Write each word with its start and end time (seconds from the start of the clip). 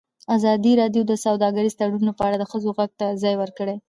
ازادي 0.35 0.71
راډیو 0.81 1.03
د 1.07 1.13
سوداګریز 1.25 1.73
تړونونه 1.79 2.11
په 2.15 2.23
اړه 2.27 2.37
د 2.39 2.43
ښځو 2.51 2.69
غږ 2.77 2.91
ته 2.99 3.07
ځای 3.23 3.35
ورکړی. 3.37 3.75